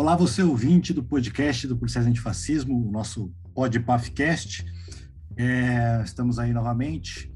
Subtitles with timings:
[0.00, 4.64] Olá, você ouvinte do podcast do Policiais Antifascismo, o nosso Podpafcast.
[5.36, 7.30] É, estamos aí novamente.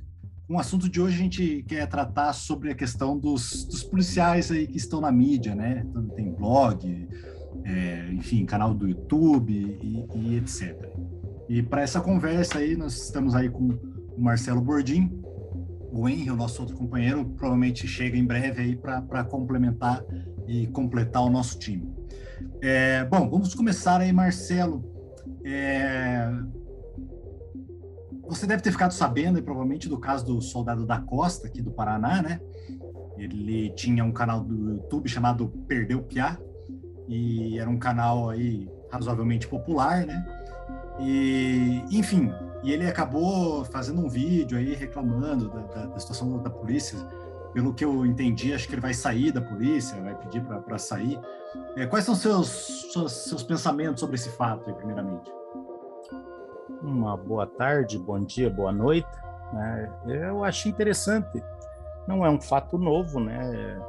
[0.48, 4.66] Um assunto de hoje a gente quer tratar sobre a questão dos, dos policiais aí
[4.66, 5.84] que estão na mídia, né?
[5.87, 7.06] Então, tem blog,
[7.64, 10.88] é, enfim, canal do YouTube e, e etc.
[11.51, 13.69] E para essa conversa aí, nós estamos aí com
[14.16, 15.23] o Marcelo Bordim,
[15.92, 20.02] o Henry, o nosso outro companheiro, provavelmente chega em breve aí para complementar
[20.48, 22.03] e completar o nosso time.
[22.61, 24.84] É, bom, vamos começar aí, Marcelo.
[25.45, 26.30] É,
[28.27, 32.23] você deve ter ficado sabendo, provavelmente, do caso do soldado da Costa, aqui do Paraná,
[32.23, 32.41] né?
[33.19, 36.39] Ele tinha um canal do YouTube chamado Perdeu Piá,
[37.09, 40.27] e era um canal aí razoavelmente popular, né?
[41.01, 46.48] E, enfim, e ele acabou fazendo um vídeo aí reclamando da, da, da situação da
[46.48, 46.98] polícia
[47.54, 51.19] pelo que eu entendi, acho que ele vai sair da polícia, vai pedir para sair.
[51.77, 52.48] É, quais são seus,
[52.92, 55.33] seus, seus pensamentos sobre esse fato, aí, primeiramente?
[56.83, 59.06] Uma boa tarde, bom dia, boa noite.
[59.52, 59.92] Né?
[60.27, 61.41] Eu acho interessante.
[62.08, 63.80] Não é um fato novo, né?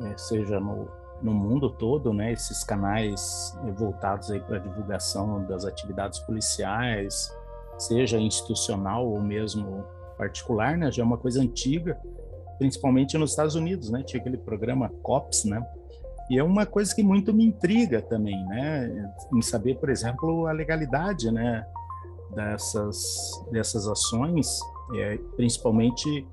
[0.00, 0.88] É, seja no,
[1.20, 2.32] no mundo todo, né?
[2.32, 7.30] Esses canais voltados aí para divulgação das atividades policiais,
[7.78, 9.84] seja institucional ou mesmo
[10.16, 10.90] particular, né?
[10.90, 11.98] Já é uma coisa antiga
[12.62, 14.04] principalmente nos Estados Unidos, né?
[14.04, 15.66] Tinha aquele programa COPS, né?
[16.30, 19.12] E é uma coisa que muito me intriga também, né?
[19.34, 21.66] Em saber, por exemplo, a legalidade, né?
[22.32, 24.60] Dessas, dessas ações,
[24.94, 26.26] é, principalmente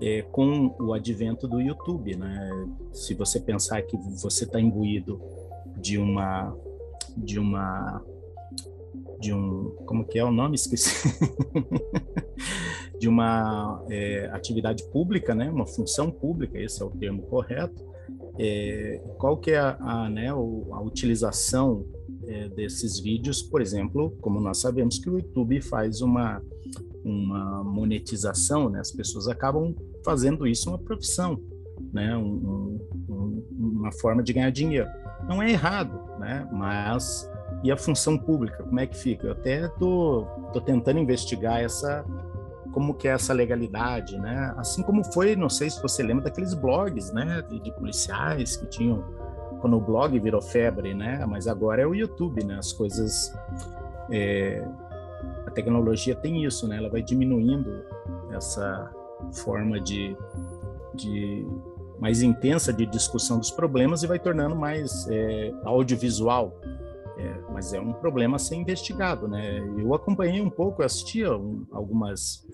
[0.00, 2.66] é, com o advento do YouTube, né?
[2.90, 5.20] Se você pensar que você está imbuído
[5.76, 6.56] de uma
[7.14, 8.02] de uma
[9.20, 10.90] de um como que é o nome esqueci
[13.02, 17.84] de uma é, atividade pública, né, uma função pública, esse é o termo correto,
[18.38, 21.84] é, qual que é a, a, né, a utilização
[22.24, 26.40] é, desses vídeos, por exemplo, como nós sabemos que o YouTube faz uma,
[27.04, 29.74] uma monetização, né, as pessoas acabam
[30.04, 31.42] fazendo isso uma profissão,
[31.92, 34.88] né, um, um, uma forma de ganhar dinheiro.
[35.28, 37.28] Não é errado, né, mas
[37.64, 39.26] e a função pública, como é que fica?
[39.26, 42.04] Eu até tô, tô tentando investigar essa
[42.72, 44.54] como que é essa legalidade, né?
[44.56, 48.66] Assim como foi, não sei se você lembra daqueles blogs, né, de, de policiais que
[48.66, 49.04] tinham
[49.60, 51.24] quando o blog virou febre, né?
[51.24, 52.56] Mas agora é o YouTube, né?
[52.58, 53.32] As coisas,
[54.10, 54.66] é,
[55.46, 56.78] a tecnologia tem isso, né?
[56.78, 57.84] Ela vai diminuindo
[58.32, 58.90] essa
[59.44, 60.16] forma de,
[60.94, 61.46] de
[62.00, 66.58] mais intensa de discussão dos problemas e vai tornando mais é, audiovisual,
[67.18, 69.58] é, mas é um problema a ser investigado, né?
[69.78, 72.46] Eu acompanhei um pouco, eu assistia um, algumas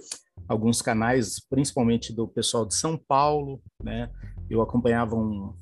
[0.49, 4.11] alguns canais, principalmente do pessoal de São Paulo, né?
[4.49, 5.53] Eu acompanhava um,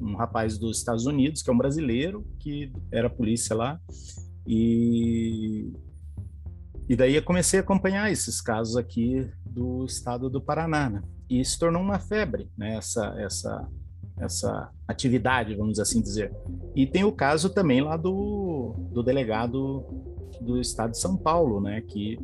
[0.00, 3.80] um rapaz dos Estados Unidos, que é um brasileiro, que era polícia lá,
[4.46, 5.72] e,
[6.88, 11.02] e daí eu comecei a acompanhar esses casos aqui do estado do Paraná, né?
[11.28, 12.76] E se tornou uma febre, né?
[12.76, 13.68] Essa, essa
[14.20, 16.32] essa atividade, vamos assim dizer.
[16.74, 19.84] E tem o caso também lá do, do delegado
[20.40, 22.18] do estado de São Paulo, né, que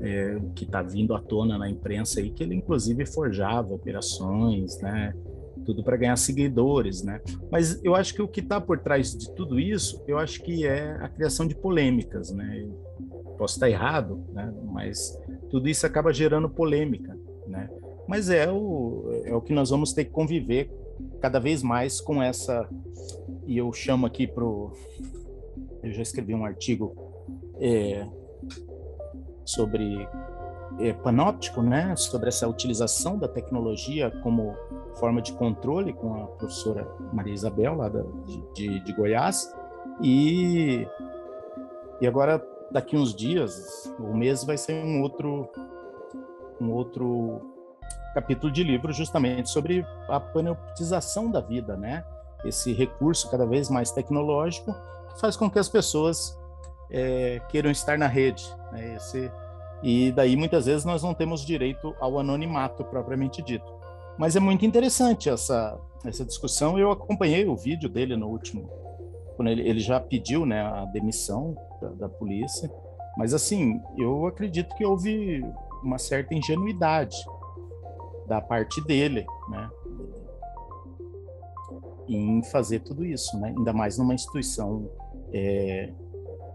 [0.00, 5.14] é, que está vindo à tona na imprensa aí que ele inclusive forjava operações, né,
[5.64, 7.20] tudo para ganhar seguidores, né.
[7.50, 10.66] Mas eu acho que o que está por trás de tudo isso, eu acho que
[10.66, 12.68] é a criação de polêmicas, né.
[13.38, 15.18] posso estar errado, né, mas
[15.50, 17.16] tudo isso acaba gerando polêmica,
[17.46, 17.68] né.
[18.08, 20.70] Mas é o, é o que nós vamos ter que conviver
[21.26, 22.68] cada vez mais com essa
[23.48, 24.70] e eu chamo aqui pro
[25.82, 26.94] eu já escrevi um artigo
[27.58, 28.06] é,
[29.44, 30.08] sobre
[30.78, 34.54] é, panóptico, né, sobre essa utilização da tecnologia como
[35.00, 38.04] forma de controle com a professora Maria Isabel lá da,
[38.54, 39.52] de, de Goiás.
[40.00, 40.86] E
[42.00, 45.48] e agora daqui uns dias, um mês vai ser um outro
[46.60, 47.55] um outro
[48.16, 52.02] capítulo de livro justamente sobre a panoptização da vida, né?
[52.46, 54.74] Esse recurso cada vez mais tecnológico
[55.12, 56.34] que faz com que as pessoas
[56.90, 58.42] é, queiram estar na rede.
[58.72, 58.94] Né?
[58.96, 59.30] Esse,
[59.82, 63.70] e daí muitas vezes nós não temos direito ao anonimato propriamente dito.
[64.16, 66.78] Mas é muito interessante essa essa discussão.
[66.78, 68.70] Eu acompanhei o vídeo dele no último,
[69.36, 72.70] quando ele, ele já pediu, né, a demissão da, da polícia.
[73.18, 75.44] Mas assim, eu acredito que houve
[75.82, 77.16] uma certa ingenuidade
[78.26, 79.70] da parte dele, né?
[82.08, 83.54] Em fazer tudo isso, né?
[83.56, 84.90] Ainda mais numa instituição
[85.32, 85.92] é,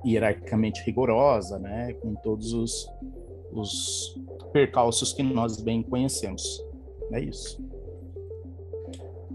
[0.05, 1.93] hierarquicamente rigorosa, né?
[1.93, 2.89] Com todos os,
[3.51, 4.19] os
[4.53, 6.61] percalços que nós bem conhecemos.
[7.11, 7.63] É isso.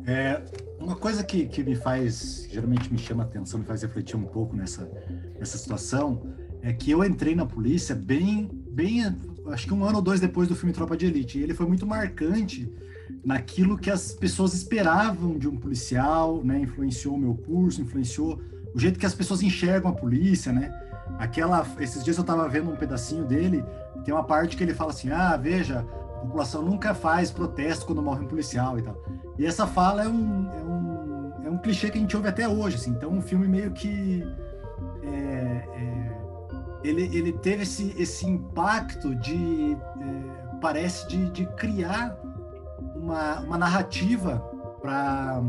[0.06, 0.40] É,
[0.78, 4.54] uma coisa que, que me faz, geralmente me chama atenção, me faz refletir um pouco
[4.54, 4.88] nessa,
[5.38, 6.22] nessa situação,
[6.62, 9.02] é que eu entrei na polícia bem, bem,
[9.52, 11.66] acho que um ano ou dois depois do filme Tropa de Elite, e ele foi
[11.66, 12.70] muito marcante
[13.24, 16.60] naquilo que as pessoas esperavam de um policial, né?
[16.60, 18.40] Influenciou o meu curso, influenciou
[18.74, 20.72] o jeito que as pessoas enxergam a polícia, né?
[21.18, 23.64] Aquela, esses dias eu estava vendo um pedacinho dele,
[24.04, 28.02] tem uma parte que ele fala assim: "Ah, veja, a população nunca faz protesto quando
[28.02, 29.02] morre um policial e tal".
[29.38, 32.48] E essa fala é um, é um, é um clichê que a gente ouve até
[32.48, 32.90] hoje, assim.
[32.90, 34.22] Então, um filme meio que
[35.02, 35.95] é, é,
[36.88, 42.16] ele, ele teve esse, esse impacto de é, parece de, de criar
[42.94, 44.38] uma, uma narrativa
[44.80, 45.42] para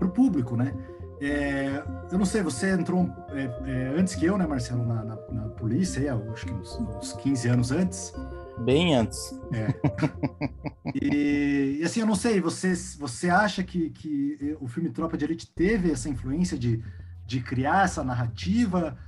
[0.00, 0.74] o público, né?
[1.20, 5.16] É, eu não sei, você entrou é, é, antes que eu, né, Marcelo, na, na,
[5.30, 8.12] na polícia, aí, acho que uns, uns 15 anos antes.
[8.58, 9.38] Bem antes.
[9.52, 9.72] É.
[11.00, 15.24] E, e, assim, eu não sei, você, você acha que, que o filme Tropa de
[15.24, 16.84] Elite teve essa influência de,
[17.24, 18.98] de criar essa narrativa,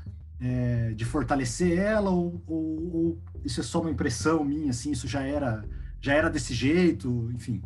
[0.44, 5.08] é, de fortalecer ela, ou, ou, ou, isso é só uma impressão minha, assim, isso
[5.08, 5.64] já era,
[6.02, 7.62] já era desse jeito, enfim?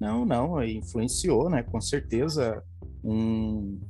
[0.00, 1.62] Não, não, influenciou, né?
[1.64, 2.62] Com certeza
[3.02, 3.80] um,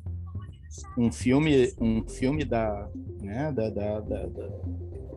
[0.97, 2.89] um filme, um filme da,
[3.21, 4.29] né, da, da, da,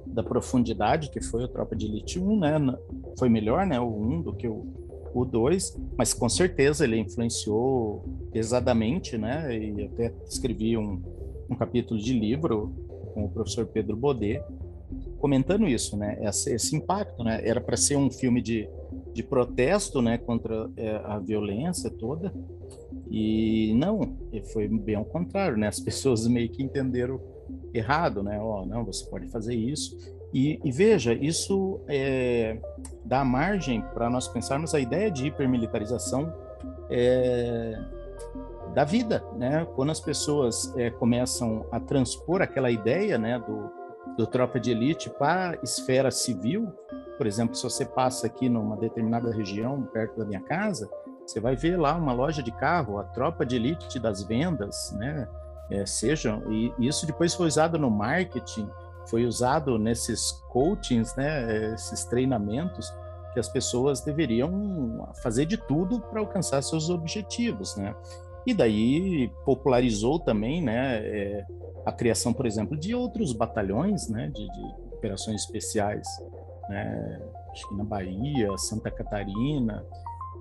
[0.06, 2.78] da, profundidade que foi o Tropa de Elite 1, né?
[3.18, 3.80] Foi melhor, né?
[3.80, 4.66] O 1 do que o,
[5.14, 8.04] o 2, mas com certeza ele influenciou
[8.34, 9.58] pesadamente, né?
[9.58, 11.02] E até escrevi um,
[11.50, 12.74] um capítulo de livro
[13.14, 14.44] com o professor Pedro Bodet
[15.20, 16.18] comentando isso, né?
[16.22, 17.42] Esse, esse impacto, né?
[17.44, 18.70] Era para ser um filme de,
[19.14, 20.18] de protesto, né?
[20.18, 22.34] Contra é, a violência toda,
[23.10, 24.18] e não,
[24.54, 25.68] foi bem ao contrário, né?
[25.68, 27.20] As pessoas meio que entenderam
[27.74, 28.40] errado, né?
[28.40, 29.98] Ó, oh, não, você pode fazer isso.
[30.34, 32.60] E, e veja, isso é,
[33.06, 36.34] dá margem para nós pensarmos a ideia de hipermilitarização
[36.90, 37.80] é,
[38.78, 39.66] da vida, né?
[39.76, 43.72] Quando as pessoas é, começam a transpor aquela ideia, né, do,
[44.16, 46.72] do tropa de elite para a esfera civil,
[47.18, 50.88] por exemplo, se você passa aqui numa determinada região perto da minha casa,
[51.26, 55.28] você vai ver lá uma loja de carro, a tropa de elite das vendas, né?
[55.72, 58.70] É, sejam, e isso depois foi usado no marketing,
[59.08, 61.74] foi usado nesses coachings, né?
[61.74, 62.94] Esses treinamentos
[63.34, 67.96] que as pessoas deveriam fazer de tudo para alcançar seus objetivos, né?
[68.48, 71.00] E daí popularizou também, né?
[71.06, 71.46] É,
[71.86, 74.32] a criação, por exemplo, de outros batalhões, né?
[74.34, 76.08] De, de operações especiais,
[76.70, 77.22] né?
[77.52, 79.86] Acho que na Bahia, Santa Catarina,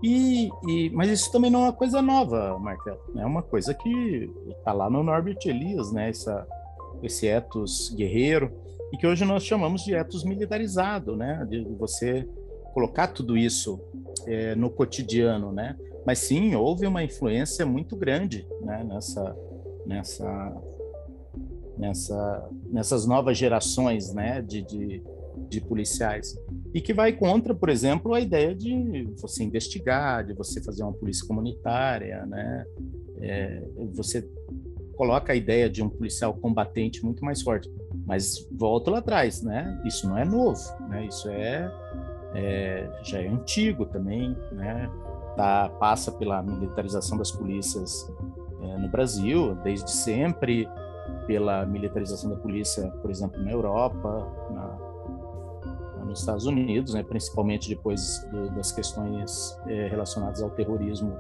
[0.03, 3.01] e, e, mas isso também não é uma coisa nova, Marcelo.
[3.17, 6.09] É uma coisa que está lá no Norbert Elias, né?
[6.11, 6.47] Essa,
[7.03, 8.53] esse ethos guerreiro,
[8.93, 11.45] e que hoje nós chamamos de ethos militarizado, né?
[11.49, 12.29] De você
[12.77, 13.81] colocar tudo isso
[14.27, 15.75] é, no cotidiano, né?
[16.07, 18.85] Mas sim, houve uma influência muito grande né?
[18.85, 19.37] nessa,
[19.87, 20.63] nessa,
[21.79, 24.43] nessa, nessas novas gerações, né?
[24.43, 25.03] de, de
[25.49, 26.35] de policiais
[26.73, 30.95] e que vai contra, por exemplo, a ideia de você investigar, de você fazer uma
[30.95, 32.65] polícia comunitária, né?
[33.21, 33.63] É,
[33.95, 34.27] você
[34.97, 37.71] coloca a ideia de um policial combatente muito mais forte,
[38.07, 39.81] mas volta lá atrás, né?
[39.85, 40.59] Isso não é novo,
[40.89, 41.07] né?
[41.07, 41.71] Isso é,
[42.37, 44.91] é já é antigo também, né?
[45.37, 48.11] Tá, passa pela militarização das polícias
[48.63, 50.69] é, no Brasil desde sempre,
[51.27, 58.27] pela militarização da polícia, por exemplo, na Europa, na, nos Estados Unidos, né, principalmente depois
[58.31, 61.17] do, das questões é, relacionadas ao terrorismo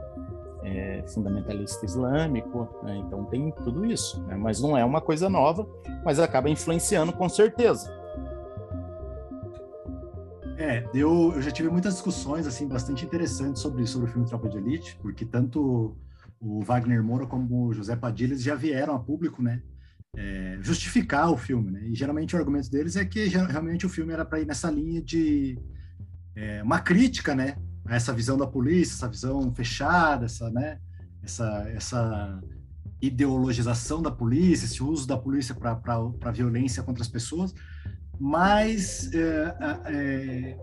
[0.62, 2.68] é, fundamentalista islâmico.
[2.82, 5.66] Né, então tem tudo isso, né, mas não é uma coisa nova,
[6.04, 7.92] mas acaba influenciando com certeza.
[10.58, 14.48] É, eu, eu já tive muitas discussões assim bastante interessantes sobre, sobre o filme Tropa
[14.48, 15.96] de Elite, porque tanto
[16.40, 19.62] o Wagner Moura como o José Padilha já vieram a público, né,
[20.16, 21.80] é, justificar o filme, né?
[21.86, 25.02] E geralmente o argumento deles é que realmente o filme era para ir nessa linha
[25.02, 25.58] de
[26.34, 27.56] é, uma crítica, né?
[27.84, 30.78] A essa visão da polícia, essa visão fechada, essa, né?
[31.22, 32.40] Essa, essa
[33.00, 37.52] ideologização da polícia, esse uso da polícia para violência contra as pessoas.
[38.18, 39.56] Mas é,
[39.86, 40.56] é,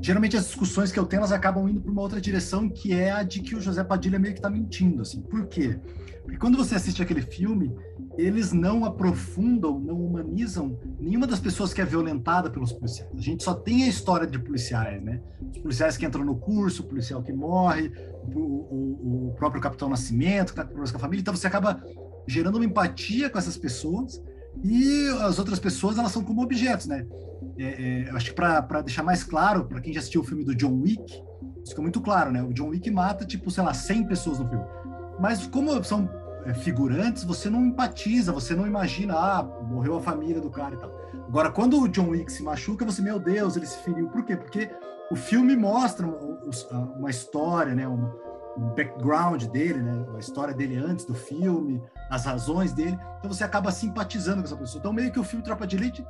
[0.00, 3.10] geralmente as discussões que eu tenho elas acabam indo para uma outra direção, que é
[3.10, 5.20] a de que o José Padilha meio que está mentindo, assim.
[5.22, 5.78] Por quê?
[6.22, 7.74] Porque quando você assiste aquele filme,
[8.16, 13.10] eles não aprofundam, não humanizam nenhuma das pessoas que é violentada pelos policiais.
[13.14, 15.20] A gente só tem a história de policiais, né?
[15.52, 17.92] Os policiais que entram no curso, o policial que morre,
[18.34, 21.20] o, o, o próprio Capitão Nascimento, que está com a família.
[21.20, 21.82] Então você acaba
[22.26, 24.22] gerando uma empatia com essas pessoas
[24.62, 27.06] e as outras pessoas elas são como objetos, né?
[27.58, 30.54] É, é, acho que para deixar mais claro para quem já assistiu o filme do
[30.54, 31.04] John Wick,
[31.62, 32.42] Isso fica muito claro, né?
[32.42, 34.64] O John Wick mata, tipo, sei lá, 100 pessoas no filme.
[35.20, 36.08] Mas como são
[36.44, 40.78] é, figurantes, você não empatiza, você não imagina, ah, morreu a família do cara e
[40.78, 40.92] tal.
[41.28, 44.08] Agora, quando o John Wick se machuca, você, meu Deus, ele se feriu.
[44.08, 44.36] Por quê?
[44.36, 44.70] Porque
[45.10, 47.86] o filme mostra uma história, né?
[47.88, 48.10] Um,
[48.56, 50.06] background dele, né?
[50.14, 52.98] A história dele antes do filme, as razões dele.
[53.18, 54.80] Então você acaba simpatizando com essa pessoa.
[54.80, 56.06] Então meio que o filme Tropa de Elite,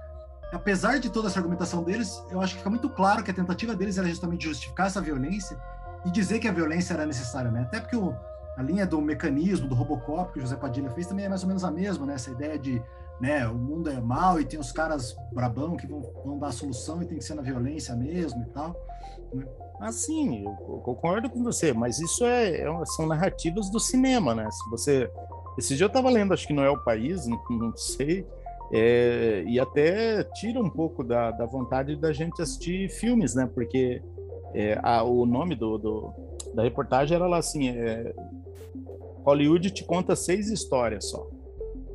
[0.53, 3.75] apesar de toda essa argumentação deles, eu acho que fica muito claro que a tentativa
[3.75, 5.59] deles era justamente justificar essa violência
[6.05, 7.63] e dizer que a violência era necessária, né?
[7.63, 8.15] Até porque o,
[8.57, 11.49] a linha do mecanismo do Robocop que o José Padilha fez também é mais ou
[11.49, 12.15] menos a mesma, né?
[12.15, 12.83] Essa ideia de,
[13.21, 16.53] né, o mundo é mal e tem os caras brabão que vão, vão dar a
[16.53, 18.77] solução e tem que ser na violência mesmo e tal.
[19.33, 19.45] Né?
[19.81, 24.49] Assim, eu concordo com você, mas isso é, é, são narrativas do cinema, né?
[24.51, 25.11] Se você,
[25.59, 28.27] esse dia eu estava lendo, acho que não é o país, não, não sei,
[28.73, 33.49] é, e até tira um pouco da, da vontade da gente assistir filmes, né?
[33.53, 34.03] Porque
[34.55, 36.13] é, a, o nome do, do,
[36.55, 38.15] da reportagem era lá assim: é,
[39.25, 41.29] Hollywood te conta seis histórias só.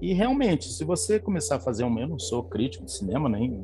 [0.02, 3.64] E realmente, se você começar a fazer um, eu não sou crítico de cinema, nem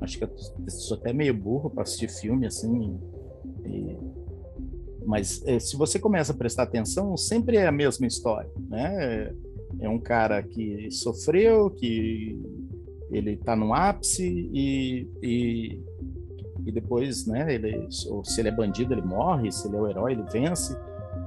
[0.00, 0.30] acho que eu
[0.68, 2.98] sou até meio burro para assistir filme assim.
[3.68, 3.98] E,
[5.06, 9.32] mas é, se você começa a prestar atenção, sempre é a mesma história, né?
[9.80, 12.40] É um cara que sofreu, que
[13.10, 15.82] ele está no ápice e, e,
[16.66, 17.54] e depois, né?
[17.54, 19.50] Ele, se ele é bandido, ele morre.
[19.50, 20.76] Se ele é o herói, ele vence.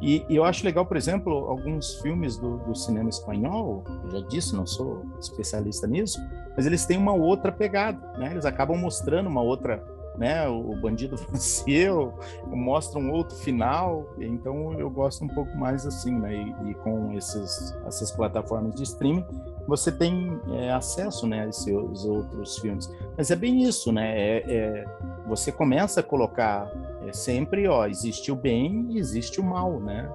[0.02, 4.28] E, e, eu acho legal, por exemplo, alguns filmes do, do, cinema espanhol, eu já
[4.28, 6.20] disse, não sou especialista nisso,
[6.56, 8.32] mas eles têm uma outra pegada, né?
[8.32, 9.84] Eles acabam mostrando uma outra,
[10.22, 10.48] né?
[10.48, 12.14] O, bandido venceu,
[12.48, 16.32] mostram um outro final, então eu gosto um pouco mais assim, né?
[16.36, 19.26] E, e com esses, essas plataformas de streaming,
[19.68, 22.90] você tem é, acesso, né, a esses outros filmes.
[23.18, 24.16] Mas é bem isso, né?
[24.16, 24.86] É, é,
[25.28, 26.72] você começa a colocar
[27.08, 30.08] é sempre, ó, existe o bem e existe o mal, né?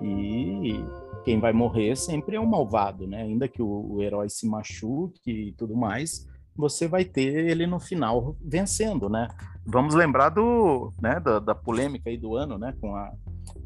[0.00, 0.84] E
[1.24, 3.22] quem vai morrer sempre é o malvado, né?
[3.22, 7.80] Ainda que o, o herói se machuque e tudo mais, você vai ter ele no
[7.80, 9.28] final vencendo, né?
[9.64, 13.12] Vamos lembrar do, né, da, da polêmica aí do ano, né, com a,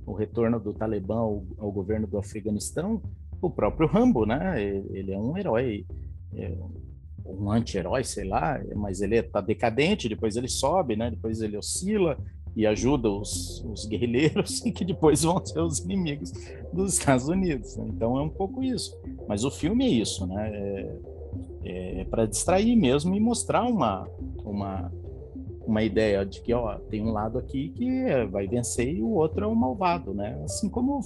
[0.04, 3.02] o retorno do Talibã ao, ao governo do Afeganistão,
[3.40, 4.62] o próprio Rambo, né?
[4.62, 5.84] Ele é um herói,
[6.34, 6.56] é
[7.26, 11.10] um anti-herói, sei lá, mas ele está decadente, depois ele sobe, né?
[11.10, 12.16] Depois ele oscila,
[12.56, 16.32] e ajuda os, os guerrilheiros que depois vão ser os inimigos
[16.72, 17.76] dos Estados Unidos.
[17.76, 17.84] Né?
[17.88, 18.98] Então é um pouco isso.
[19.28, 20.50] Mas o filme é isso, né?
[21.64, 24.08] É, é para distrair mesmo e mostrar uma,
[24.42, 24.90] uma,
[25.66, 29.44] uma ideia de que ó, tem um lado aqui que vai vencer e o outro
[29.44, 30.40] é o malvado, né?
[30.44, 31.00] Assim como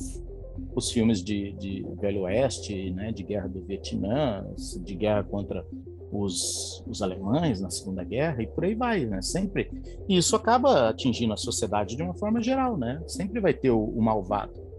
[0.75, 3.13] os filmes de, de Velho Oeste, né?
[3.13, 4.47] De guerra do Vietnã,
[4.83, 5.65] de guerra contra
[6.13, 9.23] os, os alemães na Segunda Guerra e por aí vai, né?
[9.23, 9.71] Sempre.
[10.09, 13.03] E isso acaba atingindo a sociedade de uma forma geral, né?
[13.07, 14.71] Sempre vai ter o, o malvado.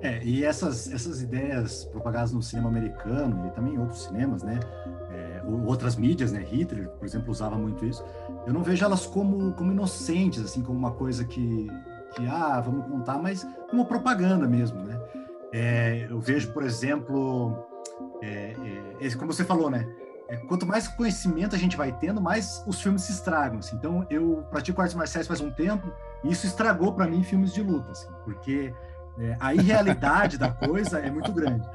[0.00, 4.60] É, e essas, essas ideias propagadas no cinema americano e também em outros cinemas, né?
[5.66, 6.40] Outras mídias, né?
[6.40, 8.04] Hitler, por exemplo, usava muito isso.
[8.46, 11.68] Eu não vejo elas como, como inocentes, assim, como uma coisa que,
[12.14, 15.00] que, ah, vamos contar, mas como propaganda mesmo, né?
[15.52, 17.56] É, eu vejo, por exemplo,
[18.22, 18.54] é,
[19.00, 19.86] é, como você falou, né?
[20.28, 23.58] é, quanto mais conhecimento a gente vai tendo, mais os filmes se estragam.
[23.58, 23.74] Assim.
[23.76, 25.90] Então, eu pratico artes marciais faz um tempo
[26.22, 28.72] e isso estragou para mim filmes de luta, assim, porque
[29.18, 31.66] é, a irrealidade da coisa é muito grande.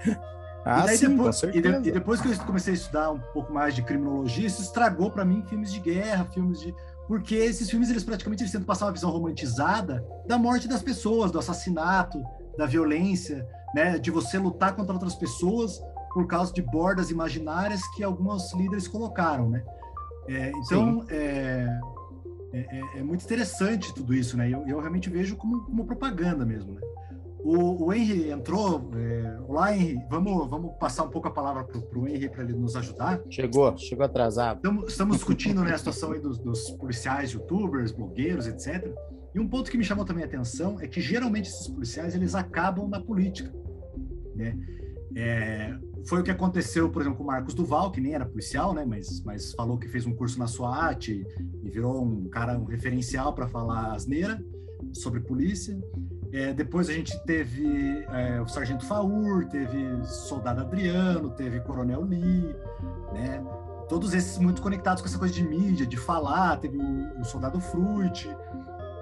[0.66, 3.52] Ah, e, sim, depois, e, de, e, depois que eu comecei a estudar um pouco
[3.52, 6.74] mais de criminologia, isso estragou para mim filmes de guerra, filmes de
[7.08, 11.32] porque esses filmes eles praticamente eles tentam passar uma visão romantizada da morte das pessoas,
[11.32, 12.24] do assassinato,
[12.58, 15.82] da violência, né, de você lutar contra outras pessoas
[16.14, 19.64] por causa de bordas imaginárias que alguns líderes colocaram, né?
[20.28, 21.68] É, então, é,
[22.54, 24.48] é, é, é, muito interessante tudo isso, né?
[24.48, 26.82] Eu, eu realmente vejo como, como propaganda mesmo, né?
[27.44, 28.90] O, o Henry entrou.
[28.96, 30.00] É, olá, Henry.
[30.10, 33.22] Vamos, vamos passar um pouco a palavra para o Henry para ele nos ajudar.
[33.30, 34.58] Chegou, chegou atrasado.
[34.58, 38.94] Estamos, estamos discutindo né, a situação dos, dos, policiais, youtubers, blogueiros, etc.
[39.36, 42.34] E um ponto que me chamou também a atenção é que geralmente esses policiais eles
[42.34, 43.54] acabam na política.
[44.34, 44.58] Né?
[45.16, 48.74] É, foi o que aconteceu, por exemplo, com o Marcos Duval, que nem era policial,
[48.74, 51.26] né, mas, mas falou que fez um curso na SWAT e,
[51.62, 54.42] e virou um cara, um referencial para falar asneira
[54.94, 55.78] sobre polícia.
[56.34, 62.56] É, depois a gente teve é, o Sargento Faur, teve Soldado Adriano, teve Coronel Lee,
[63.14, 63.44] né?
[63.88, 66.58] Todos esses muito conectados com essa coisa de mídia, de falar.
[66.58, 68.28] Teve o, o Soldado Fruit,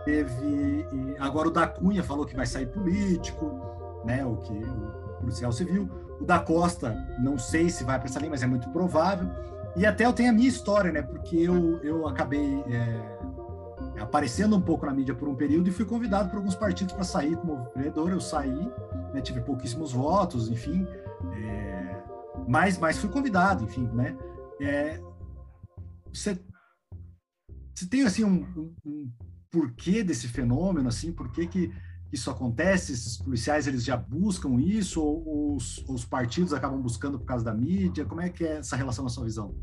[0.03, 0.85] teve
[1.19, 3.61] agora o da Cunha falou que vai sair político,
[4.03, 4.25] né?
[4.25, 5.89] O que o policial civil.
[6.19, 9.29] O da Costa, não sei se vai para essa linha, mas é muito provável.
[9.77, 11.01] E até eu tenho a minha história, né?
[11.01, 12.61] Porque eu, eu acabei.
[12.67, 13.20] É,
[14.01, 17.03] aparecendo um pouco na mídia por um período e fui convidado por alguns partidos para
[17.03, 18.11] sair como vereador.
[18.11, 18.71] Eu saí,
[19.13, 20.85] né, tive pouquíssimos votos, enfim,
[21.33, 22.03] é,
[22.47, 24.17] mas, mas fui convidado, enfim, né?
[24.59, 25.01] É,
[26.13, 26.39] você,
[27.73, 29.11] você tem assim um, um, um,
[29.49, 31.71] porquê desse fenômeno, assim, por que que
[32.11, 32.91] isso acontece?
[32.91, 37.45] Esses policiais eles já buscam isso ou, ou os, os partidos acabam buscando por causa
[37.45, 38.05] da mídia?
[38.05, 39.55] Como é que é essa relação na sua visão?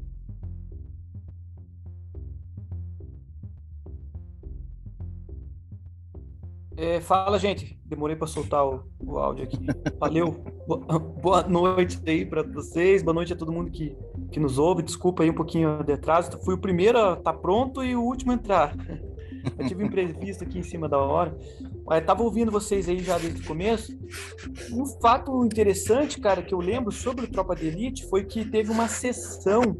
[6.78, 7.76] É, fala, gente.
[7.84, 9.58] Demorei para soltar o, o, áudio aqui.
[9.98, 10.30] Valeu.
[11.20, 13.02] Boa noite aí para vocês.
[13.02, 13.96] Boa noite a todo mundo que,
[14.30, 14.84] que nos ouve.
[14.84, 16.38] Desculpa aí um pouquinho de atraso.
[16.44, 18.76] Fui o primeiro a estar tá pronto e o último a entrar.
[19.58, 21.36] Eu tive um imprevisto aqui em cima da hora.
[21.84, 23.98] Mas tava ouvindo vocês aí já desde o começo.
[24.72, 28.70] Um fato interessante, cara, que eu lembro sobre o Tropa de Elite foi que teve
[28.70, 29.76] uma sessão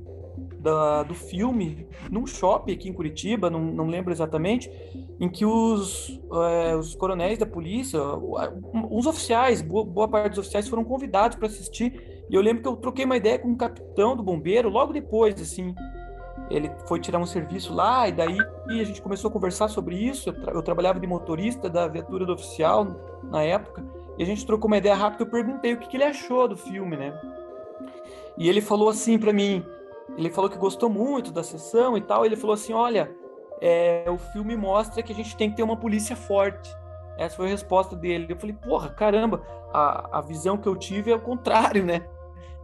[0.60, 4.70] da, do filme num shopping aqui em Curitiba, não, não lembro exatamente,
[5.20, 8.00] em que os, é, os coronéis da polícia,
[8.90, 12.24] uns oficiais, boa, boa parte dos oficiais foram convidados para assistir.
[12.28, 15.40] E eu lembro que eu troquei uma ideia com um capitão do bombeiro logo depois,
[15.40, 15.74] assim.
[16.50, 18.38] Ele foi tirar um serviço lá, e daí
[18.68, 20.30] a gente começou a conversar sobre isso.
[20.30, 22.86] Eu, tra eu trabalhava de motorista da viatura do oficial
[23.24, 23.84] na época,
[24.16, 25.24] e a gente trocou uma ideia rápida.
[25.24, 27.18] Eu perguntei o que, que ele achou do filme, né?
[28.36, 29.64] E ele falou assim para mim:
[30.18, 32.26] ele falou que gostou muito da sessão e tal.
[32.26, 33.08] Ele falou assim: olha,
[33.60, 36.76] é, o filme mostra que a gente tem que ter uma polícia forte.
[37.16, 38.26] Essa foi a resposta dele.
[38.28, 42.00] Eu falei, porra, caramba, a, a visão que eu tive é o contrário, né?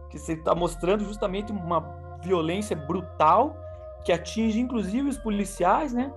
[0.09, 1.79] Que você está mostrando justamente uma
[2.21, 3.55] violência brutal
[4.03, 6.13] que atinge inclusive os policiais, né?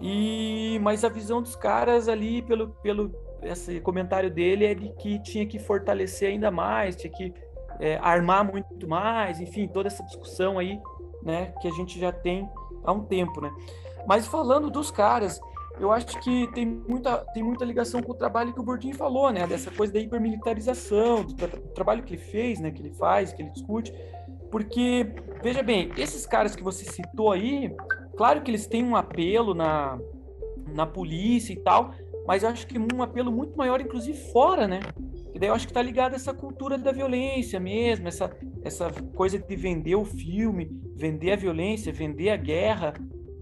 [0.00, 5.18] E mas a visão dos caras ali pelo pelo esse comentário dele é de que
[5.22, 7.32] tinha que fortalecer ainda mais, tinha que
[7.80, 10.78] é, armar muito mais, enfim, toda essa discussão aí,
[11.22, 12.48] né, que a gente já tem
[12.84, 13.50] há um tempo, né?
[14.06, 15.40] Mas falando dos caras,
[15.78, 19.30] eu acho que tem muita, tem muita ligação com o trabalho que o Bordinho falou,
[19.30, 19.46] né?
[19.46, 22.70] Dessa coisa da hipermilitarização, do, tra do trabalho que ele fez, né?
[22.70, 23.92] Que ele faz, que ele discute.
[24.50, 27.74] Porque, veja bem, esses caras que você citou aí,
[28.16, 29.98] claro que eles têm um apelo na,
[30.74, 31.94] na polícia e tal,
[32.26, 34.80] mas eu acho que um apelo muito maior, inclusive fora, né?
[35.40, 38.30] Daí eu acho que tá ligado essa cultura da violência mesmo, essa,
[38.62, 42.92] essa coisa de vender o filme, vender a violência, vender a guerra,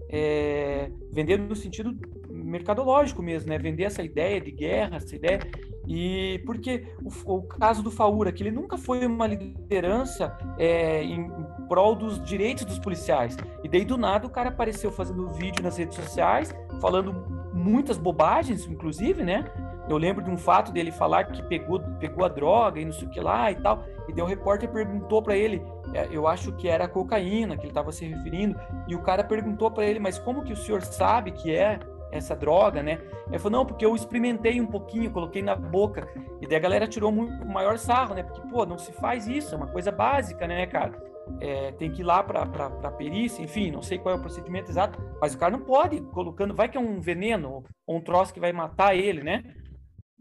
[0.09, 1.93] é, vender no sentido
[2.31, 3.57] mercadológico mesmo, né?
[3.57, 5.41] Vender essa ideia de guerra, essa ideia.
[5.85, 11.29] E porque o, o caso do Faura, que ele nunca foi uma liderança é, em
[11.67, 13.35] prol dos direitos dos policiais.
[13.61, 17.13] E daí do nada o cara apareceu fazendo vídeo nas redes sociais, falando
[17.53, 19.43] muitas bobagens, inclusive, né?
[19.89, 23.07] Eu lembro de um fato dele falar que pegou, pegou a droga e não sei
[23.07, 23.83] o que lá e tal.
[24.07, 25.61] E daí o repórter perguntou para ele,
[25.93, 28.55] é, eu acho que era cocaína que ele estava se referindo,
[28.87, 31.79] e o cara perguntou para ele, mas como que o senhor sabe que é
[32.11, 32.99] essa droga, né?
[33.27, 36.07] Ele falou, não, porque eu experimentei um pouquinho, coloquei na boca.
[36.41, 38.23] E daí a galera tirou muito maior sarro, né?
[38.23, 40.91] Porque, pô, não se faz isso, é uma coisa básica, né, cara?
[41.39, 44.71] É, tem que ir lá para a perícia, enfim, não sei qual é o procedimento
[44.71, 48.33] exato, mas o cara não pode colocando, vai que é um veneno ou um troço
[48.33, 49.43] que vai matar ele, né?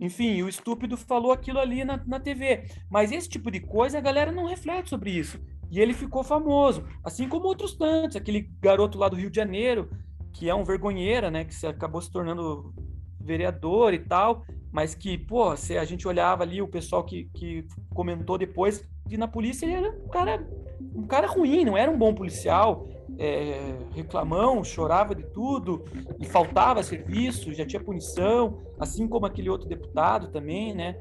[0.01, 2.65] Enfim, o estúpido falou aquilo ali na, na TV.
[2.89, 5.41] Mas esse tipo de coisa a galera não reflete sobre isso.
[5.71, 8.17] E ele ficou famoso, assim como outros tantos.
[8.17, 9.91] Aquele garoto lá do Rio de Janeiro,
[10.33, 11.45] que é um vergonheira, né?
[11.45, 12.73] Que se acabou se tornando
[13.21, 14.45] vereador e tal.
[14.71, 19.17] Mas que, pô, se a gente olhava ali o pessoal que, que comentou depois, que
[19.17, 20.49] na polícia ele era um cara,
[20.95, 22.87] um cara ruim, não era um bom policial
[23.19, 25.85] é, reclamão, chorava de tudo
[26.19, 30.97] e faltava serviço, já tinha punição, assim como aquele outro deputado também, né?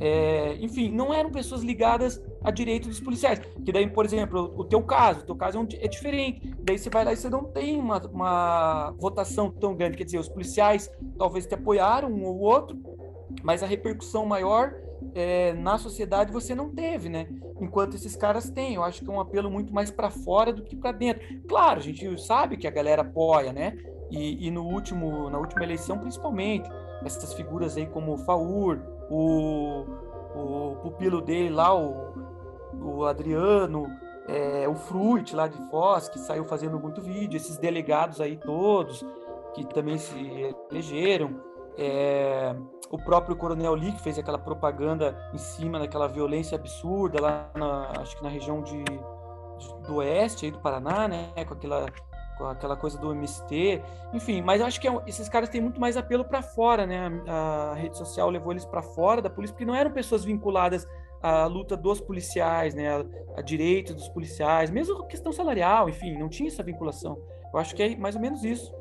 [0.00, 3.40] É, enfim, não eram pessoas ligadas a direito dos policiais.
[3.64, 6.54] Que daí, por exemplo, o teu caso, o teu caso é, é diferente.
[6.60, 9.96] Daí você vai lá e você não tem uma, uma votação tão grande.
[9.96, 12.78] Quer dizer, os policiais talvez te apoiaram um ou outro,
[13.42, 14.72] mas a repercussão maior
[15.14, 17.28] é, na sociedade você não teve, né?
[17.60, 18.74] Enquanto esses caras têm.
[18.74, 21.22] Eu acho que é um apelo muito mais para fora do que para dentro.
[21.48, 23.76] Claro, a gente sabe que a galera apoia, né?
[24.10, 26.68] E, e, no último, na última eleição, principalmente,
[27.04, 28.78] essas figuras aí como o Faur,
[29.10, 29.84] o,
[30.34, 32.14] o pupilo dele lá, o,
[32.74, 33.86] o Adriano,
[34.26, 39.04] é, o Fruit lá de Foz, que saiu fazendo muito vídeo, esses delegados aí todos,
[39.54, 41.47] que também se elegeram.
[41.80, 42.56] É,
[42.90, 47.92] o próprio Coronel Lee, que fez aquela propaganda em cima daquela violência absurda lá, na,
[48.00, 51.86] acho que na região de, de, do oeste aí do Paraná, né, com aquela,
[52.36, 53.80] com aquela coisa do MST,
[54.12, 57.22] enfim, mas eu acho que é, esses caras têm muito mais apelo para fora, né,
[57.28, 60.84] a, a, rede social levou eles para fora da polícia, porque não eram pessoas vinculadas
[61.22, 63.04] à luta dos policiais, né, a,
[63.36, 67.22] a direitos dos policiais, mesmo questão salarial, enfim, não tinha essa vinculação.
[67.52, 68.77] Eu acho que é mais ou menos isso.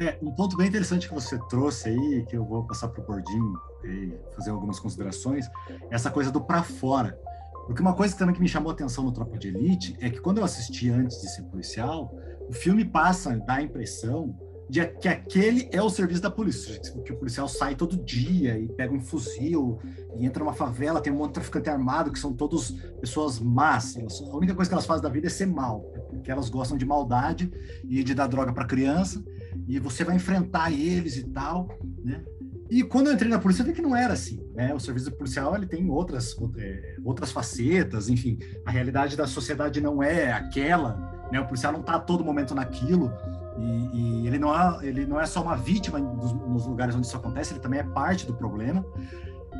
[0.00, 3.06] É, um ponto bem interessante que você trouxe aí, que eu vou passar para o
[3.06, 3.52] Bordinho
[3.84, 7.20] e fazer algumas considerações, é essa coisa do para fora.
[7.66, 10.18] Porque uma coisa também que me chamou a atenção no Tropa de Elite é que
[10.18, 12.10] quando eu assisti antes de ser policial,
[12.48, 14.34] o filme passa, dá a impressão
[14.70, 18.68] de que aquele é o serviço da polícia, que o policial sai todo dia e
[18.68, 19.78] pega um fuzil
[20.16, 23.98] e entra numa favela, tem um monte de traficante armado que são todos pessoas más.
[23.98, 26.86] A única coisa que elas fazem da vida é ser mal, porque elas gostam de
[26.86, 27.52] maldade
[27.84, 29.22] e de dar droga para criança
[29.66, 31.68] e você vai enfrentar eles e tal,
[32.04, 32.22] né?
[32.70, 34.72] E quando eu entrei na polícia, eu vi que não era assim, né?
[34.72, 40.00] O serviço policial, ele tem outras, é, outras facetas, enfim, a realidade da sociedade não
[40.00, 41.40] é aquela, né?
[41.40, 43.12] O policial não está a todo momento naquilo,
[43.58, 47.06] e, e, ele, não é, ele não é só uma vítima dos, nos lugares onde
[47.06, 48.84] isso acontece, ele também é parte do problema.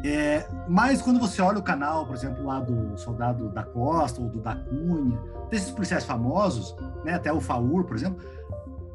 [0.05, 4.29] É, mas quando você olha o canal, por exemplo, lá do Soldado da Costa ou
[4.29, 6.74] do da Cunha, desses policiais famosos,
[7.05, 8.18] né, até o Faur, por exemplo,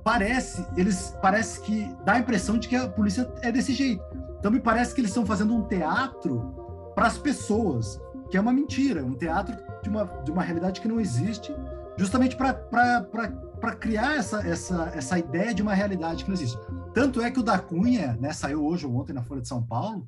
[0.05, 4.03] parece, eles parece que dá a impressão de que a polícia é desse jeito.
[4.37, 8.53] Então me parece que eles estão fazendo um teatro para as pessoas, que é uma
[8.53, 11.51] mentira, um teatro de uma, de uma realidade que não existe,
[11.97, 16.59] justamente para criar essa, essa, essa ideia de uma realidade que não existe.
[16.93, 19.63] Tanto é que o da Cunha, né, saiu hoje ou ontem na Folha de São
[19.63, 20.05] Paulo,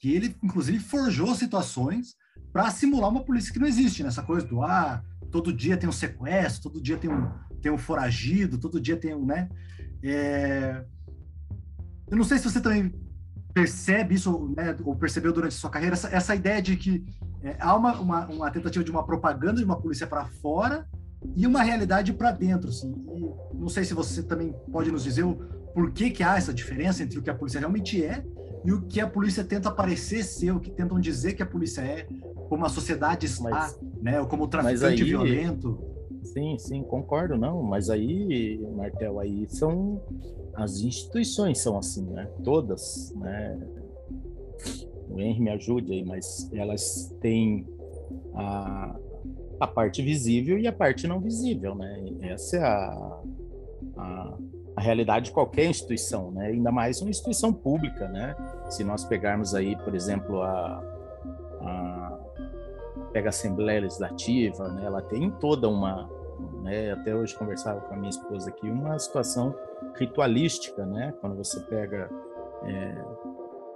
[0.00, 2.16] que ele inclusive forjou situações
[2.50, 4.26] para simular uma polícia que não existe, nessa né?
[4.26, 7.30] coisa do ah, todo dia tem um sequestro, todo dia tem um,
[7.64, 9.48] tem um foragido, todo dia tem um, né?
[10.02, 10.84] É...
[12.10, 12.94] Eu não sei se você também
[13.54, 17.06] percebe isso, né, ou percebeu durante a sua carreira, essa, essa ideia de que
[17.42, 20.86] é, há uma, uma, uma, tentativa de uma propaganda de uma polícia para fora
[21.34, 22.92] e uma realidade para dentro, assim.
[22.92, 25.36] E não sei se você também pode nos dizer o
[25.72, 28.24] por que, há essa diferença entre o que a polícia realmente é
[28.64, 31.80] e o que a polícia tenta parecer ser, o que tentam dizer que a polícia
[31.80, 32.06] é,
[32.48, 35.93] como a sociedade está, mas, né, ou como traficante aí, violento.
[36.24, 40.00] Sim, sim, concordo, não, mas aí, Martel, aí são
[40.54, 42.28] as instituições são assim, né?
[42.42, 43.58] Todas, né?
[45.08, 47.66] O Henry me ajude aí, mas elas têm
[48.34, 48.96] a,
[49.60, 52.04] a parte visível e a parte não visível, né?
[52.22, 53.20] Essa é a,
[53.96, 54.38] a,
[54.76, 56.46] a realidade de qualquer instituição, né?
[56.46, 58.34] Ainda mais uma instituição pública, né?
[58.70, 60.82] Se nós pegarmos aí, por exemplo, a,
[61.60, 62.03] a
[63.14, 64.84] pega a Assembleia Legislativa, né?
[64.84, 66.06] Ela tem toda uma
[66.62, 66.92] né?
[66.92, 69.54] Até hoje conversava com a minha esposa aqui, uma situação
[69.96, 71.14] ritualística, né?
[71.20, 72.10] Quando você pega,
[72.64, 73.04] é,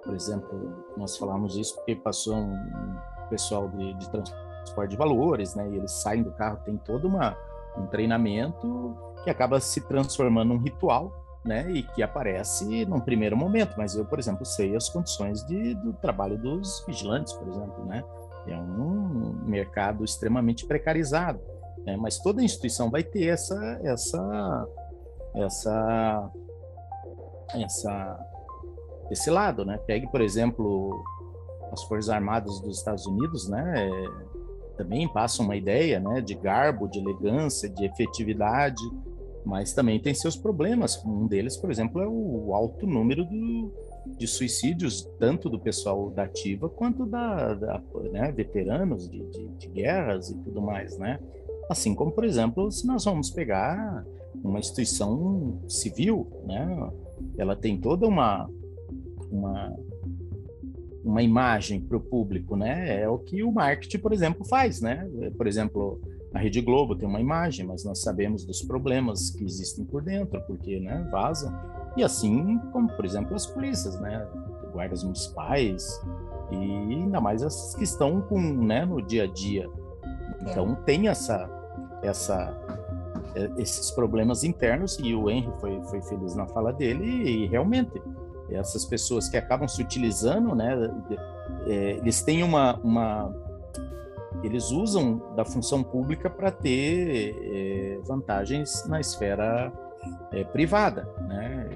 [0.03, 2.96] por exemplo, nós falamos isso porque passou um
[3.29, 5.68] pessoal de, de transporte de valores, né?
[5.70, 7.37] E eles saem do carro, tem todo uma,
[7.77, 11.12] um treinamento que acaba se transformando num ritual,
[11.44, 11.70] né?
[11.70, 13.74] E que aparece num primeiro momento.
[13.77, 18.03] Mas eu, por exemplo, sei as condições de, do trabalho dos vigilantes, por exemplo, né?
[18.46, 21.40] É um mercado extremamente precarizado
[21.88, 21.96] né?
[21.96, 24.68] Mas toda instituição vai ter essa, essa,
[25.35, 26.31] essa,
[27.55, 28.27] essa,
[29.11, 29.79] esse lado, né?
[29.87, 31.03] Pegue, por exemplo,
[31.72, 33.88] as Forças Armadas dos Estados Unidos, né?
[33.88, 36.20] É, também passam uma ideia, né?
[36.20, 38.83] De garbo, de elegância, de efetividade,
[39.44, 41.03] mas também tem seus problemas.
[41.05, 43.72] Um deles, por exemplo, é o alto número do,
[44.06, 49.68] de suicídios, tanto do pessoal da ativa quanto da, da né, veteranos de, de, de,
[49.68, 51.18] guerras e tudo mais, né?
[51.68, 54.04] Assim como, por exemplo, se nós vamos pegar
[54.42, 56.90] uma instituição civil, né?
[57.37, 58.48] Ela tem toda uma
[59.30, 59.76] uma
[61.04, 63.02] uma imagem para o público, né?
[63.02, 65.08] É o que o marketing, por exemplo, faz, né?
[65.37, 66.00] Por exemplo,
[66.34, 70.40] a Rede Globo tem uma imagem, mas nós sabemos dos problemas que existem por dentro,
[70.46, 71.52] porque, né, vazam.
[71.98, 74.26] E assim como, por exemplo, as polícias, né?
[74.72, 76.00] Guardas municipais
[76.50, 79.68] e ainda mais as que estão com, né, no dia a dia.
[80.40, 81.50] Então tem essa
[82.02, 82.56] essa,
[83.34, 88.00] é, esses problemas internos, e o Henry foi, foi feliz na fala dele, e realmente,
[88.50, 90.76] essas pessoas que acabam se utilizando, né,
[91.66, 93.34] é, eles têm uma, uma.
[94.44, 99.72] Eles usam da função pública para ter é, vantagens na esfera
[100.32, 101.68] é, privada, né,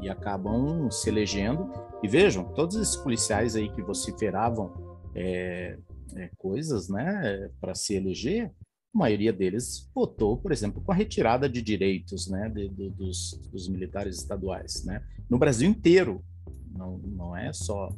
[0.00, 1.70] e acabam se elegendo.
[2.02, 4.72] E vejam, todos esses policiais aí que vociferavam
[5.14, 5.78] é,
[6.14, 8.52] é, coisas, né, para se eleger,
[8.94, 13.38] a maioria deles votou, por exemplo, com a retirada de direitos né, de, de, dos,
[13.52, 14.84] dos, militares estaduais.
[14.84, 15.02] Né?
[15.28, 16.24] No Brasil inteiro,
[16.72, 17.90] não, não é só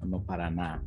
[0.00, 0.82] no Paraná,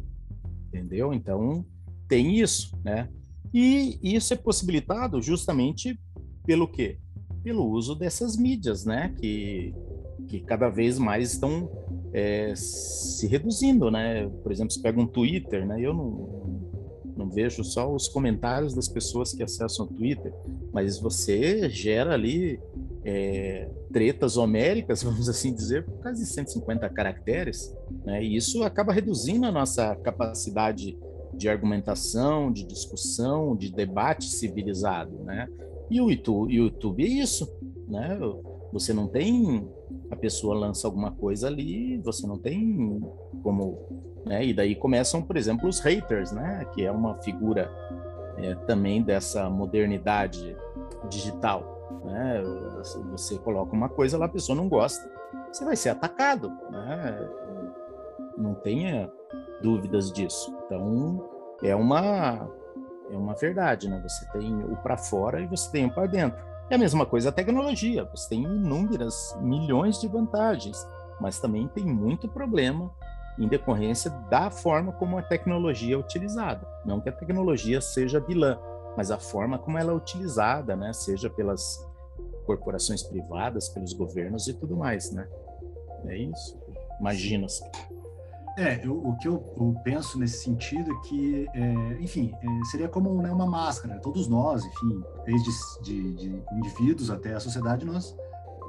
[0.67, 1.13] entendeu?
[1.13, 1.65] Então,
[2.07, 3.09] tem isso, né?
[3.53, 5.99] E isso é possibilitado justamente
[6.45, 6.97] pelo quê?
[7.43, 9.13] Pelo uso dessas mídias, né?
[9.19, 9.73] Que,
[10.27, 11.69] que cada vez mais estão
[12.13, 14.27] é, se reduzindo, né?
[14.43, 15.79] Por exemplo, se pega um Twitter, né?
[15.81, 16.61] Eu não,
[17.15, 20.33] não vejo só os comentários das pessoas que acessam o Twitter,
[20.73, 22.59] mas você gera ali
[23.03, 27.75] é, tretas homéricas, vamos assim dizer, por de 150 caracteres,
[28.05, 28.23] né?
[28.23, 30.97] E isso acaba reduzindo a nossa capacidade
[31.33, 35.47] de argumentação, de discussão, de debate civilizado, né?
[35.89, 37.51] E o YouTube, é isso,
[37.87, 38.17] né?
[38.71, 39.67] Você não tem
[40.09, 43.01] a pessoa lança alguma coisa ali, você não tem
[43.43, 43.77] como,
[44.25, 44.45] né?
[44.45, 46.65] E daí começam, por exemplo, os haters, né?
[46.73, 47.69] Que é uma figura
[48.37, 50.55] é, também dessa modernidade
[51.09, 52.41] digital, né?
[53.11, 55.09] Você coloca uma coisa lá, a pessoa não gosta,
[55.51, 57.29] você vai ser atacado, né?
[58.37, 59.11] Não tenha
[59.61, 60.53] dúvidas disso.
[60.65, 61.29] Então
[61.63, 62.49] é uma
[63.11, 64.01] é uma verdade, né?
[64.03, 66.41] Você tem o para fora e você tem o para dentro.
[66.69, 68.05] É a mesma coisa a tecnologia.
[68.15, 70.87] Você tem inúmeras milhões de vantagens,
[71.19, 72.91] mas também tem muito problema
[73.37, 76.65] em decorrência da forma como a tecnologia é utilizada.
[76.85, 78.57] Não que a tecnologia seja vilã,
[78.95, 80.93] mas a forma como ela é utilizada, né?
[80.93, 81.85] Seja pelas
[82.45, 85.27] corporações privadas, pelos governos e tudo mais, né?
[86.05, 86.59] É isso.
[86.99, 87.63] Imagina-se.
[88.57, 92.89] É, eu, o que eu, eu, penso nesse sentido é que, é, enfim, é, seria
[92.89, 93.99] como né, uma máscara.
[93.99, 95.49] Todos nós, enfim, desde
[95.81, 98.15] de, de indivíduos até a sociedade, nós,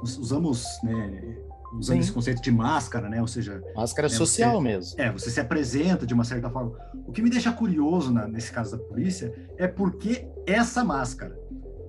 [0.03, 1.37] usamos, né,
[1.73, 1.99] usando Sim.
[1.99, 3.19] esse conceito de máscara, né?
[3.19, 5.01] Ou seja, máscara né, social você, mesmo.
[5.01, 6.77] É, você se apresenta de uma certa forma.
[7.05, 11.37] O que me deixa curioso na, nesse caso da polícia é porque essa máscara,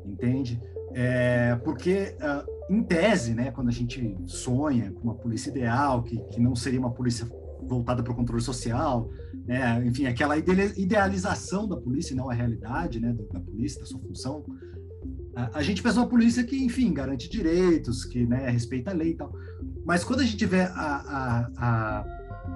[0.04, 0.60] entende?
[0.92, 6.18] É, porque uh, em tese, né, quando a gente sonha com uma polícia ideal, que,
[6.30, 7.26] que não seria uma polícia
[7.62, 9.10] voltada para o controle social,
[9.46, 9.84] né?
[9.86, 14.44] enfim, aquela idealização da polícia, não a realidade né, da polícia, da sua função.
[15.34, 19.10] A, a gente pensa uma polícia que, enfim, garante direitos, que né, respeita a lei
[19.10, 19.32] e tal.
[19.84, 22.04] Mas quando a gente vê a, a, a,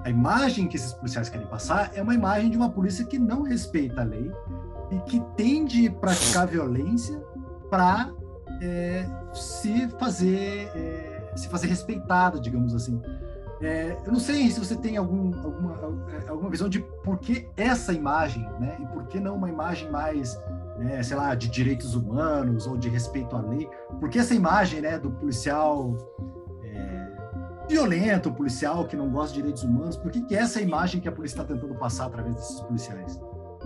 [0.05, 3.43] a imagem que esses policiais querem passar, é uma imagem de uma polícia que não
[3.43, 4.31] respeita a lei
[4.91, 7.19] e que tende a praticar violência
[7.69, 8.11] para
[8.61, 12.99] é, se fazer é, se fazer respeitada, digamos assim.
[13.61, 15.75] É, eu não sei se você tem algum, alguma,
[16.13, 18.77] é, alguma visão de por que essa imagem, né?
[18.79, 20.41] E por que não uma imagem mais,
[20.77, 23.69] né, sei lá, de direitos humanos ou de respeito à lei?
[23.99, 25.93] Por que essa imagem, né, do policial
[26.63, 29.97] é, violento, policial que não gosta de direitos humanos?
[29.97, 33.19] Por que, que é essa imagem que a polícia está tentando passar através desses policiais?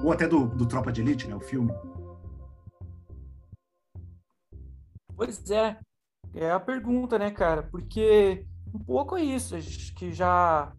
[0.04, 1.72] Ou até do, do Tropa de Elite, né, o filme?
[5.16, 5.78] Pois é,
[6.34, 7.62] é a pergunta, né, cara?
[7.62, 9.56] Porque um pouco é isso,
[9.96, 10.74] que já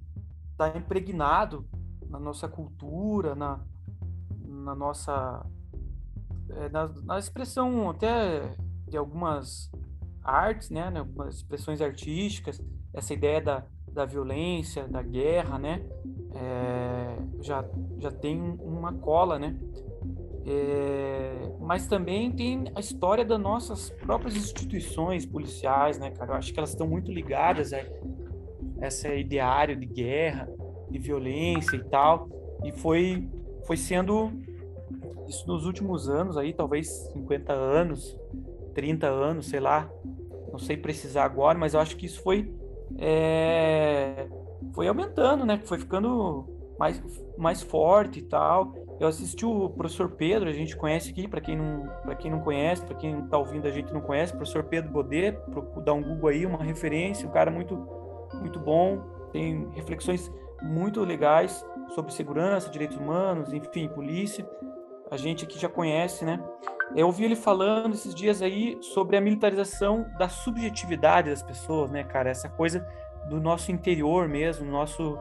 [0.53, 1.67] está impregnado
[2.09, 3.61] na nossa cultura, na,
[4.45, 5.47] na nossa.
[6.51, 8.55] É, na, na, expressão até
[8.89, 9.71] de algumas
[10.23, 12.61] artes, né, né, algumas expressões artísticas,
[12.93, 15.87] essa ideia da, da violência, da guerra, né,
[16.35, 17.65] é, já,
[17.99, 19.59] já tem uma cola, né,
[20.47, 26.33] é, mas também tem a história das nossas próprias instituições policiais, né, cara?
[26.33, 27.81] Eu acho que elas estão muito ligadas a
[28.83, 30.49] esse ideário de guerra,
[30.91, 32.29] de violência e tal.
[32.63, 33.29] E foi,
[33.67, 34.33] foi sendo
[35.27, 38.19] isso nos últimos anos aí, talvez 50 anos,
[38.75, 39.91] 30 anos, sei lá,
[40.53, 42.53] não sei precisar agora, mas eu acho que isso foi
[42.99, 44.29] é,
[44.75, 45.61] foi aumentando, né?
[45.65, 46.47] Foi ficando
[46.79, 47.03] mais,
[47.39, 48.75] mais forte e tal.
[49.01, 52.41] Eu assisti o professor Pedro, a gente conhece aqui, para quem não, para quem não
[52.41, 55.37] conhece, para quem está ouvindo a gente não conhece, professor Pedro Bodet,
[55.85, 57.77] dá um Google aí, uma referência, um cara muito
[58.41, 59.01] muito bom,
[59.33, 60.31] tem reflexões
[60.63, 64.49] muito legais sobre segurança, direitos humanos, enfim, polícia.
[65.11, 66.43] A gente aqui já conhece, né?
[66.97, 72.05] Eu ouvi ele falando esses dias aí sobre a militarização da subjetividade das pessoas, né,
[72.05, 72.31] cara?
[72.31, 72.87] Essa coisa
[73.29, 75.19] do nosso interior mesmo, nosso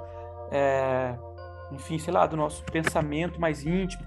[0.51, 1.15] é,
[1.73, 4.03] enfim, sei lá, do nosso pensamento mais íntimo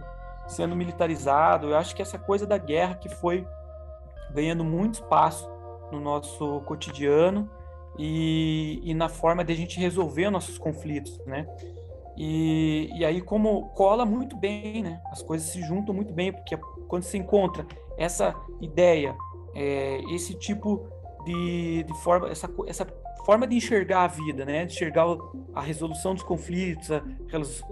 [0.47, 1.69] sendo militarizado.
[1.69, 3.47] Eu acho que essa coisa da guerra que foi
[4.33, 5.49] ganhando muito espaço
[5.91, 7.49] no nosso cotidiano
[7.99, 11.47] e, e na forma de a gente resolver nossos conflitos, né?
[12.17, 15.01] E, e aí como cola muito bem, né?
[15.11, 16.57] As coisas se juntam muito bem porque
[16.89, 17.67] quando se encontra
[17.99, 19.15] essa ideia,
[19.55, 20.89] é, esse tipo
[21.25, 22.87] de, de forma, essa, essa
[23.27, 24.65] forma de enxergar a vida, né?
[24.65, 25.05] De enxergar
[25.53, 27.03] a resolução dos conflitos, a,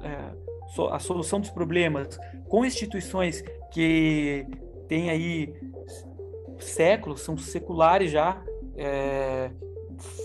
[0.02, 4.44] é, a solução dos problemas, com instituições que
[4.88, 5.54] têm aí
[6.58, 8.42] séculos, são seculares já,
[8.76, 9.52] é,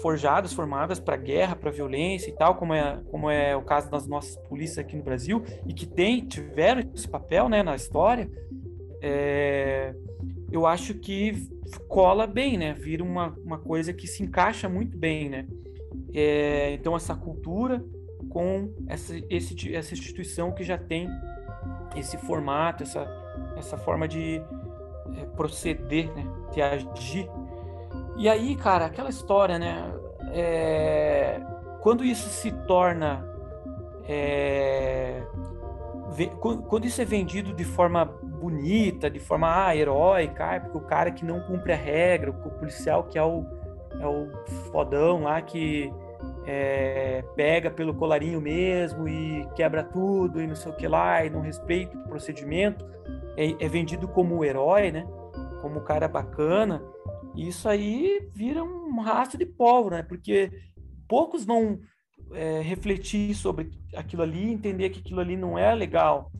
[0.01, 4.07] forjadas, formadas para guerra, para violência e tal, como é, como é o caso das
[4.07, 8.27] nossas polícias aqui no Brasil, e que tem, tiveram esse papel né, na história,
[8.99, 9.93] é,
[10.51, 11.47] eu acho que
[11.87, 12.73] cola bem, né?
[12.73, 15.47] Vira uma, uma coisa que se encaixa muito bem, né?
[16.13, 17.83] É, então, essa cultura
[18.29, 21.07] com essa, esse, essa instituição que já tem
[21.95, 23.07] esse formato, essa,
[23.57, 24.41] essa forma de
[25.17, 26.25] é, proceder, né?
[26.51, 27.29] de agir.
[28.17, 29.93] E aí, cara, aquela história, né?
[30.31, 31.41] É,
[31.81, 33.27] quando isso se torna.
[36.19, 40.81] É, quando isso é vendido de forma bonita, de forma ah, heróica, ah, porque o
[40.81, 43.45] cara que não cumpre a regra, o policial que é o,
[43.99, 44.29] é o
[44.71, 45.91] fodão lá que
[46.45, 51.29] é, pega pelo colarinho mesmo e quebra tudo e não sei o que lá e
[51.29, 52.85] não respeita o procedimento,
[53.37, 55.07] é, é vendido como herói, né?
[55.61, 56.81] Como cara bacana.
[57.35, 60.03] Isso aí vira um rastro de pólvora, né?
[60.03, 60.51] Porque
[61.07, 61.79] poucos vão
[62.33, 66.31] é, refletir sobre aquilo ali, entender que aquilo ali não é legal.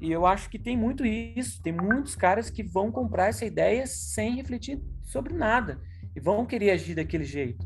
[0.00, 1.62] E eu acho que tem muito isso.
[1.62, 5.80] Tem muitos caras que vão comprar essa ideia sem refletir sobre nada
[6.14, 7.64] e vão querer agir daquele jeito.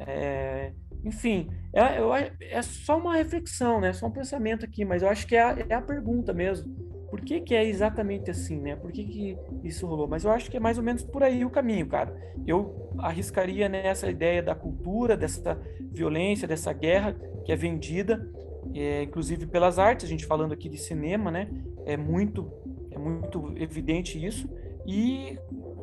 [0.00, 0.72] É,
[1.04, 3.92] enfim, é, é, só uma reflexão, né?
[3.92, 6.91] Só um pensamento aqui, mas eu acho que é a, é a pergunta mesmo.
[7.12, 8.74] Por que, que é exatamente assim, né?
[8.74, 10.08] Por que, que isso rolou?
[10.08, 12.16] Mas eu acho que é mais ou menos por aí o caminho, cara.
[12.46, 18.26] Eu arriscaria nessa ideia da cultura, dessa violência, dessa guerra que é vendida,
[18.74, 20.06] é, inclusive pelas artes.
[20.06, 21.50] A gente falando aqui de cinema, né?
[21.84, 22.50] É muito,
[22.90, 24.48] é muito evidente isso.
[24.86, 25.38] E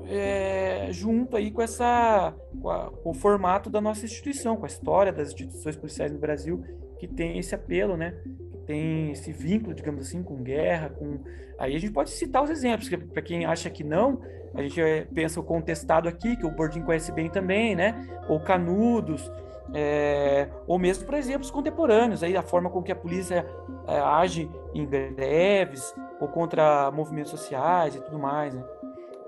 [0.08, 4.68] é, junto aí com essa com, a, com, o formato da nossa instituição, com a
[4.68, 6.64] história das instituições policiais no Brasil
[6.98, 8.20] que tem esse apelo, né?
[8.70, 11.20] Que tem esse vínculo, digamos assim, com guerra, com
[11.58, 14.22] aí a gente pode citar os exemplos, para quem acha que não,
[14.54, 18.08] a gente é, pensa o contestado aqui, que o Bordinho conhece bem também, né?
[18.30, 19.32] Ou Canudos,
[19.74, 23.44] é, ou mesmo por exemplos contemporâneos, aí a forma com que a polícia
[23.88, 28.64] é, age em greves ou contra movimentos sociais e tudo mais, né?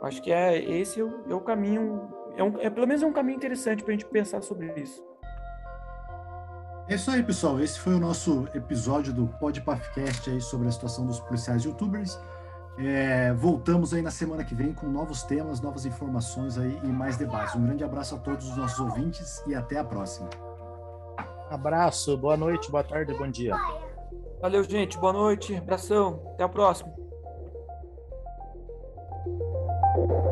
[0.03, 3.07] Acho que é esse é o, é o caminho, é, um, é pelo menos é
[3.07, 5.03] um caminho interessante para a gente pensar sobre isso.
[6.91, 7.57] É isso aí, pessoal.
[7.61, 12.19] Esse foi o nosso episódio do Podpafcast aí sobre a situação dos policiais youtubers.
[12.77, 17.15] É, voltamos aí na semana que vem com novos temas, novas informações aí e mais
[17.15, 17.55] debates.
[17.55, 20.29] Um grande abraço a todos os nossos ouvintes e até a próxima.
[21.49, 23.55] Abraço, boa noite, boa tarde, bom dia.
[24.41, 24.97] Valeu, gente.
[24.97, 26.21] Boa noite, abração.
[26.33, 26.93] Até a próxima.
[29.93, 30.30] Thank you.